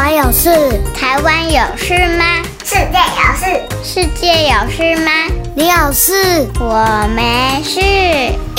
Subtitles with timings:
[0.00, 0.48] 我有事，
[0.94, 2.24] 台湾有事吗？
[2.62, 3.46] 世界有事，
[3.82, 5.10] 世界有事吗？
[5.56, 7.80] 你有事，我没事。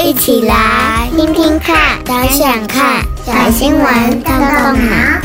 [0.03, 5.21] 一起来听听看，想想看，小新闻动动脑。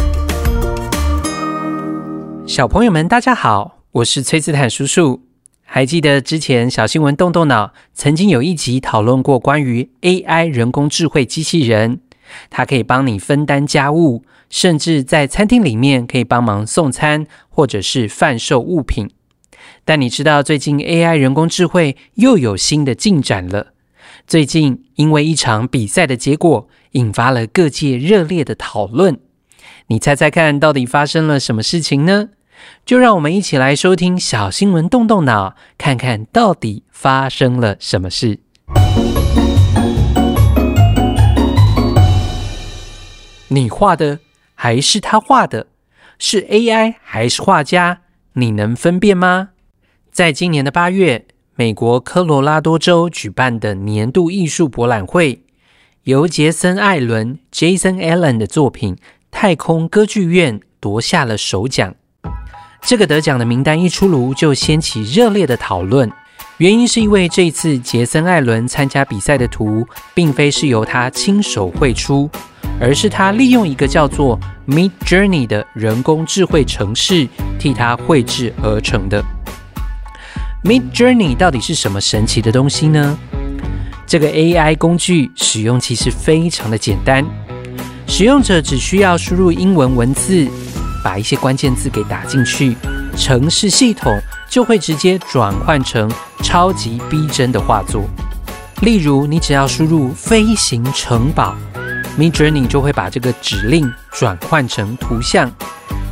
[2.47, 5.21] 小朋友们，大家好，我是崔斯坦叔叔。
[5.65, 11.99] 还记得之前小新闻动动脑曾经有一集讨论过关于 AI 人工智慧机器人，
[12.51, 14.23] 它可以帮你分担家务。
[14.55, 19.11] 甚至在餐厅里面可以帮忙送餐，或者是贩售物品。
[19.85, 23.73] 但你知道最近 AI 人工智慧又有新的进展了。
[24.29, 29.19] 最近因为一场比赛的结果，引发了各界热烈的讨论。
[29.89, 32.29] 你猜猜看到底发生了什么事情呢？
[32.87, 38.39] 就让我们一起来收听小新闻，动动脑，看看到底发生了什么事。
[43.49, 44.21] 你画的？
[44.65, 45.67] 还是他画的？
[46.19, 48.01] 是 AI 还是画家？
[48.33, 49.51] 你能分辨吗？
[50.11, 55.43] 在今年的八月，美国科罗拉多州举办的年度艺术博览会，
[56.05, 58.97] 由杰森·艾伦 （Jason Allen） 的作品
[59.31, 61.95] 《太空歌剧院》夺下了首奖。
[62.81, 66.11] 这个得奖的名单一出炉，就掀起热烈的讨论。
[66.57, 72.31] 原因是因为这次杰森·艾伦参加比赛的图，并非是由他亲手绘出。
[72.81, 79.23] 而是他利用一个叫做 Midjourney 的人工智慧程式替他绘制而成的。
[80.65, 83.17] Midjourney 到底是什么神奇的东西呢？
[84.07, 87.25] 这个 AI 工具使用其实非常的简单，
[88.07, 90.47] 使用者只需要输入英文文字，
[91.03, 92.77] 把一些关键字给打进去，
[93.17, 94.13] 程式系统
[94.49, 96.11] 就会直接转换成
[96.43, 98.05] 超级逼真的画作。
[98.83, 101.55] 例如，你只要输入飞行城堡。
[102.19, 105.51] Midjourney 就会把这个指令转换成图像，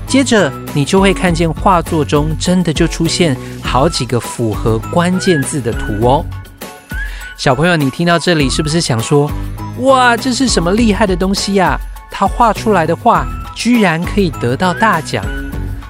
[0.07, 6.25] 接着你就会看见画作中真的就出现好几个符合关键字的图哦。
[7.37, 9.31] 小朋友，你听到这里是不是想说：
[9.79, 11.79] 哇，这是什么厉害的东西呀？
[12.11, 15.25] 他画出来的画居然可以得到大奖？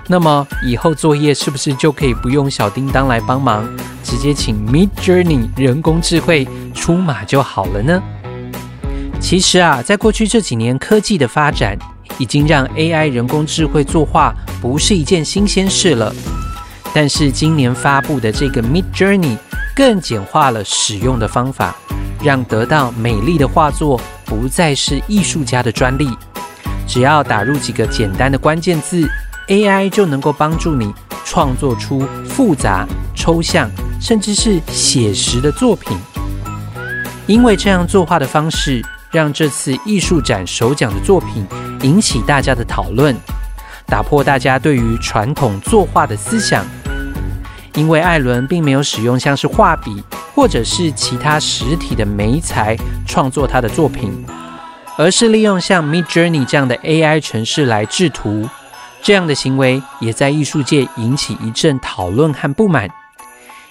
[0.09, 3.69] 那么以后作业是不是就可以不用小叮当来帮忙，
[4.05, 8.03] 直接请 Midjourney 人工智慧出马就好了呢？
[9.23, 11.79] 其实啊，在过去这几年，科技的发展
[12.19, 16.13] 已经让 AI 人工智慧作画不是一件新鲜事了。
[16.93, 19.39] 但是今年发布的这个 Midjourney
[19.75, 21.75] 更简化了使用的方法，
[22.23, 26.11] 让得到美丽的画作不再是艺术家的专利。
[26.87, 29.09] 只要打入几个简单的关键字
[29.49, 30.93] ，AI 就能够帮助你
[31.25, 35.97] 创作出复杂、抽象，甚至是写实的作品。
[37.27, 41.47] 因为这样作画的方式，让这次艺术展首奖的作品
[41.83, 43.15] 引起大家的讨论，
[43.87, 46.65] 打破大家对于传统作画的思想。
[47.75, 50.03] 因为艾伦并没有使用像是画笔
[50.35, 54.25] 或者是其他实体的媒材创作他的作品，
[54.97, 58.49] 而是利用像 Midjourney 这样的 AI 城市来制图。
[59.03, 62.89] 这样的行为也在艺术界引起一阵讨论和不满，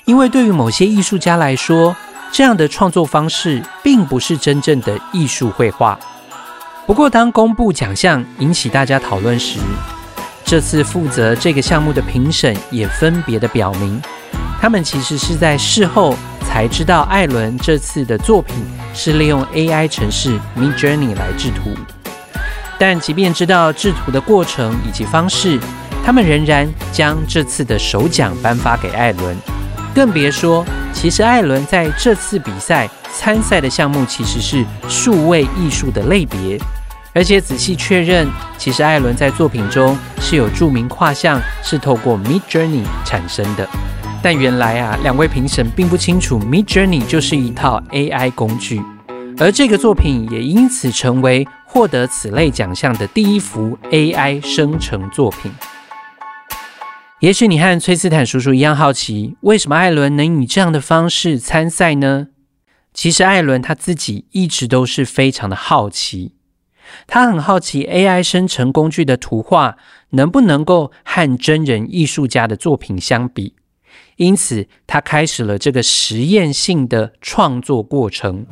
[0.05, 1.95] 因为对于某些艺术家来说，
[2.31, 5.99] 这样的创作方式并不是真正的艺术绘画。
[6.87, 9.59] 不过，当公布奖项引起大家讨论时，
[10.43, 14.01] 这次负责这个项目的评审也分别的表明，
[14.59, 16.15] 他们其实是在事后
[16.45, 18.55] 才知道艾伦这次的作品
[18.93, 21.71] 是利用 AI 程式 Midjourney 来制图。
[22.79, 25.59] 但即便知道制图的过程以及方式，
[26.03, 29.37] 他们仍然将这次的首奖颁发给艾伦。
[29.93, 36.57] 更别说，其实艾伦在这次比赛参赛的项目其实是数位艺术的类别，
[37.13, 43.67] 而且仔细确认，其实艾伦在作品中是有著名画像是透过 Midjourney 产生的。
[44.23, 48.81] 但原来啊，两位评审并不清楚 Midjourney 就是一套 AI 工具，
[49.39, 55.51] 而这个作品也因此成为获得此类奖项的第一幅 AI 生成作品。
[57.21, 62.29] 也许你和崔斯坦叔叔一样好奇，为什么艾伦能以这样的方式参赛呢？
[62.95, 66.31] 其实艾伦他自己一直都是非常的好奇，
[67.05, 69.77] 他很好奇 AI 生成工具的图画
[70.09, 73.53] 能不能够和真人艺术家的作品相比，
[74.15, 78.47] 因此他开始了这个实验性的创作过程。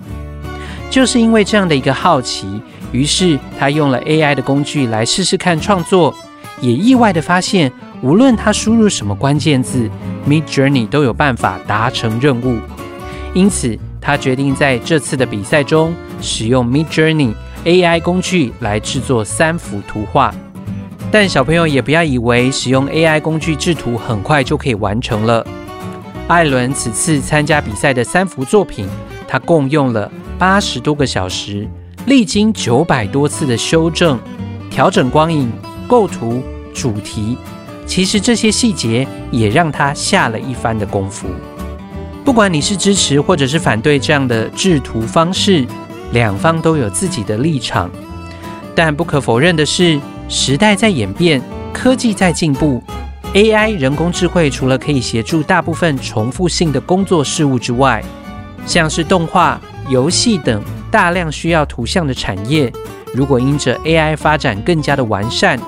[0.91, 2.61] 就是因为这样的一个好奇，
[2.91, 6.13] 于是他用了 AI 的工具来试试看创作，
[6.61, 7.73] 也意外的发现。
[8.01, 9.89] 无论他输入什么关键字
[10.27, 12.57] ，Midjourney 都有办法达成任务。
[13.33, 17.33] 因此，他决定在这次的比赛中使用 Midjourney
[17.65, 20.33] AI 工具来制作三幅图画。
[21.11, 25.45] 但小朋友也不要以为使用 AI 工具制图很快就可以完成了。
[26.27, 28.87] 艾伦此次参加比赛的三幅作品，
[29.27, 31.67] 他共用了八十多个小时，
[32.05, 34.19] 历经九百多次的修正、
[34.69, 35.51] 调整光影、
[35.87, 36.41] 构图、
[36.73, 37.35] 主题。
[37.89, 41.27] 其实这些细节也让他下了一番的功夫。
[42.23, 45.65] 不管你是支持或者是反对这样的制图方式，
[46.11, 47.89] 两方都有自己的立场。
[48.75, 49.99] 但不可否认的是，
[50.29, 51.41] 时代在演变，
[51.73, 52.81] 科技在进步。
[53.33, 58.03] AI 人工智慧除了可以协助大部分重复性的工作事务之外，
[58.67, 59.59] 像是动画、
[59.89, 60.61] 游戏等
[60.91, 62.71] 大量需要图像的产业，
[63.15, 65.59] 如果因着 AI 发展更加的完善，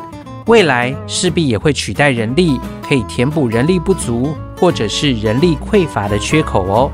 [0.47, 6.91] 未来势必也会取代人力，可以填补人力不足或者是人力匮乏的缺口哦。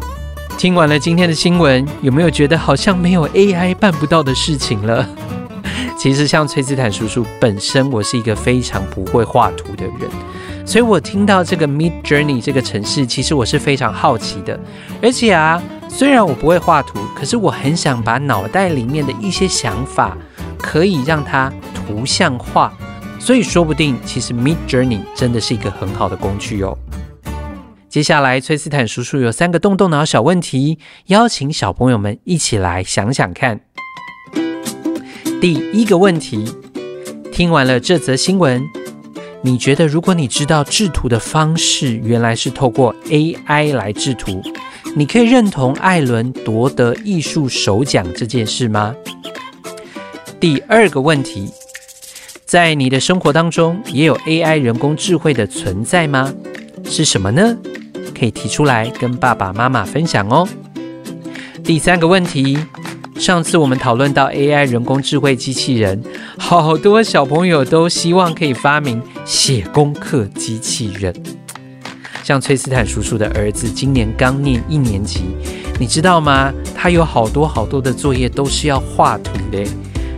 [0.57, 5.07] 听完了今天的新闻，有没有觉得好像没有 AI 办不到的事情了？
[5.97, 10.09] 其实，像崔斯坦叔叔本身，我是一个非常不会画图的人，
[10.65, 14.59] 所以我听到这个 Midjourney 这个城市，其实我是非常好奇的。
[15.01, 20.15] 而且啊，虽然我不会画图，可是我很想把脑袋里面的一些想法，
[20.57, 22.71] 可以让它图像化。
[23.19, 26.77] 所以说不定，其实 Midjourney 真的是一个很好的工具哦。
[27.89, 30.77] 接下来，崔斯坦叔叔有三个动动脑小问题，
[31.07, 33.61] 邀请小朋友们一起来想想看。
[35.41, 36.45] 第一个问题，
[37.31, 38.63] 听完了这则新闻，
[39.41, 44.41] 你觉得如果你知道制图的方式原来是透过 AI 来制图，
[44.95, 48.95] 你可以认同艾伦夺得艺术首奖这件事吗？
[50.39, 51.49] 第二个问题，
[52.47, 56.33] 在你的生活当中也有 AI 人工智慧的存在吗？
[56.85, 57.57] 是什么呢？
[58.17, 60.47] 可以提出来跟爸爸妈妈分享哦。
[61.61, 62.57] 第三个问题。
[63.17, 66.01] 上次我们讨论到 AI 人工智慧机器人，
[66.38, 71.13] 好多小朋友都希望可以发明写功课机器人。
[72.23, 75.21] 像崔斯坦叔叔的儿子今年刚念一年级，
[75.79, 76.53] 你知道吗？
[76.73, 79.65] 他有好多好多的作业都是要画图的。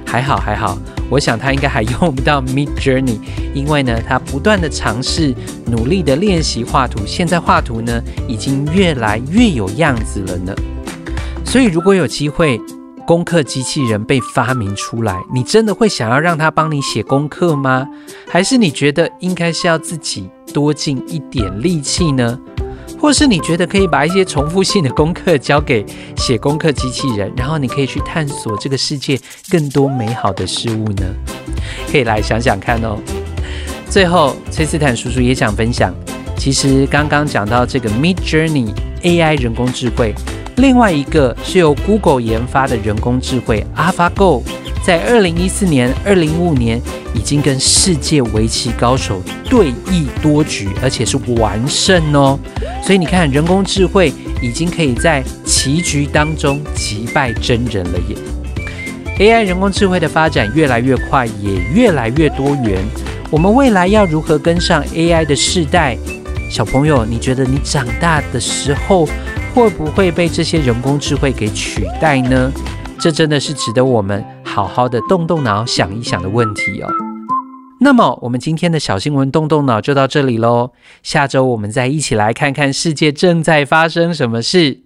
[0.06, 0.78] 还好还好，
[1.10, 3.20] 我想他应该还用不到 Midjourney，
[3.54, 5.34] 因为呢，他不断的尝试，
[5.66, 10.54] 努力的练习画图，现在画图呢已经越来越有样子了呢。
[11.44, 12.62] 所以如果有机会，
[13.08, 17.88] 功课机器人被发明出来，你真的会想要让他帮你写功课吗？
[18.28, 22.40] 还是你觉得应该是要自己多尽一点力气呢？
[23.00, 25.86] 或是你觉得可以把一些重复性的功课交给
[26.18, 29.20] 写功课机器人，然后你可以去探索这个世界
[29.50, 31.06] 更多美好的事物呢？
[31.90, 32.98] 可以来想想看哦。
[33.90, 35.94] 最后，崔斯坦叔叔也想分享，
[36.38, 40.14] 其实刚刚讲到这个 Midjourney AI 人工智慧。
[40.60, 44.44] 另外一个是由 Google 研发的人工智慧 AlphaGo，
[44.84, 46.82] 在二零一四年、二零一五年
[47.16, 52.38] 已经跟世界围棋高手对弈多局，而且是完胜哦。
[52.84, 54.12] 所以你看，人工智慧
[54.42, 58.18] 已经可以在棋局当中击败真人了耶。
[59.18, 62.84] AI 人工智慧的发展越来越快，也越来越多元。
[63.32, 65.98] 我们未来要如何跟上 AI 的世代？
[66.52, 69.08] 小朋友，你觉得你长大的时候，
[69.60, 72.50] 会不会被这些人工智慧给取代呢？
[72.98, 76.88] 这真的是值得我们好好的动动脑想一想的问题哦。
[77.82, 80.72] 那么，我们今天的小新闻动动脑就到这里喽。
[81.04, 84.80] 下周我们再一起来看看世界正在发生什么事。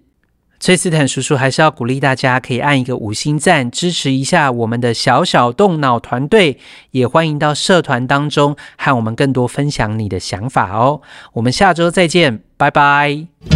[0.58, 6.58] 崔斯坦叔叔还是要鼓励大家，可以按一个五星赞，支持一下我们的小小动脑团队。
[6.90, 11.00] 也欢迎到社团当中和我们更多分享你的想法哦。
[11.34, 13.53] 我们下周再见，拜拜。